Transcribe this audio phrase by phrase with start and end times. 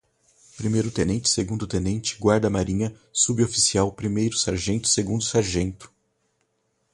[0.57, 5.91] Primeiro-Tenente, Segundo-Tenente, Guarda-Marinha, Suboficial, Primeiro-Sargento, Segundo-Sargento